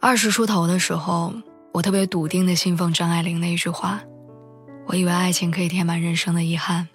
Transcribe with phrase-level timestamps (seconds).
[0.00, 1.34] 二十出头的时候，
[1.72, 4.00] 我特别笃定的信奉张爱玲的一句话
[4.86, 6.86] ：“我以为爱情可以填满人生的遗憾，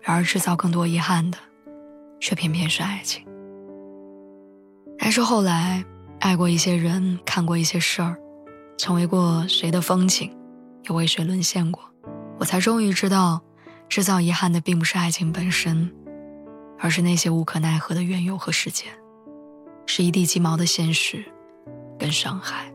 [0.00, 1.36] 然而制造更多遗憾的，
[2.18, 3.22] 却偏偏是爱情。”
[4.98, 5.84] 但是后来，
[6.18, 8.16] 爱过一些人，看过一些事儿，
[8.78, 10.34] 成为过谁的风景，
[10.84, 11.84] 又为谁沦陷过，
[12.38, 13.42] 我才终于知道，
[13.90, 15.92] 制造遗憾的并不是爱情本身，
[16.78, 18.90] 而是那些无可奈何的缘由和事件，
[19.84, 21.22] 是一地鸡毛的现实。
[22.06, 22.72] 跟伤害，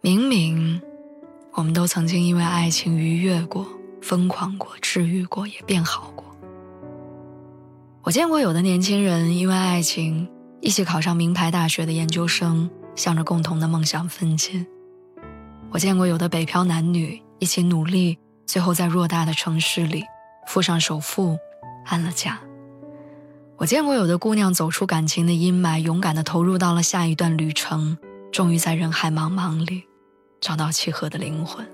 [0.00, 0.82] 明明
[1.52, 3.64] 我们都曾经因为爱情愉悦过、
[4.02, 6.24] 疯狂过、治愈过，也变好过。
[8.02, 10.28] 我见过有的年轻人因为爱情
[10.60, 14.66] 一起考上名牌大学的研究生，向着共同的梦想奋进；
[15.70, 20.02] 我见过有的北漂男女一起努力，最后在偌大的城市里
[20.48, 21.38] 付上首付，
[21.86, 22.36] 安了家。
[23.62, 27.96] 我见过有的姑娘走出感情的阴霾，勇敢地投入到了下一段旅程，
[28.32, 29.84] 终于在人海茫茫里
[30.40, 31.64] 找到契合的灵魂。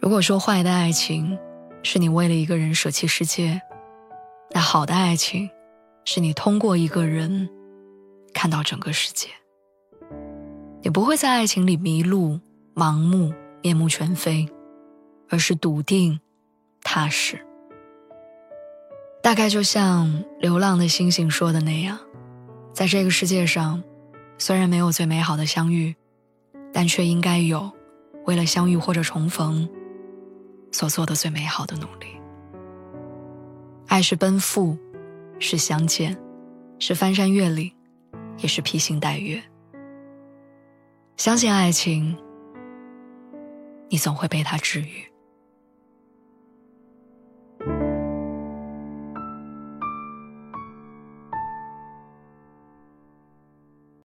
[0.00, 1.38] 如果说坏的爱情
[1.84, 3.62] 是你为了一个人舍弃世界，
[4.50, 5.48] 那好的爱情
[6.04, 7.48] 是你通过一个人
[8.34, 9.28] 看到整个世界。
[10.82, 12.40] 你不会在爱情里迷路、
[12.74, 13.32] 盲目、
[13.62, 14.48] 面目全非，
[15.28, 16.18] 而是笃定、
[16.82, 17.46] 踏实。
[19.22, 21.98] 大概就像流浪的星星说的那样，
[22.72, 23.82] 在这个世界上，
[24.38, 25.94] 虽然没有最美好的相遇，
[26.72, 27.70] 但却应该有
[28.24, 29.68] 为了相遇或者重逢
[30.72, 32.06] 所做的最美好的努力。
[33.88, 34.78] 爱是奔赴，
[35.38, 36.16] 是相见，
[36.78, 37.70] 是翻山越岭，
[38.38, 39.42] 也是披星戴月。
[41.18, 42.16] 相信爱情，
[43.90, 45.09] 你总会被它治愈。